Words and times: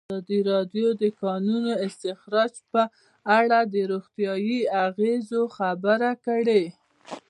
ازادي 0.09 0.39
راډیو 0.51 0.87
د 0.93 0.99
د 1.01 1.03
کانونو 1.21 1.71
استخراج 1.85 2.53
په 2.71 2.81
اړه 3.37 3.59
د 3.73 3.75
روغتیایي 3.91 4.59
اغېزو 4.85 5.41
خبره 5.57 6.11
کړې. 6.25 6.63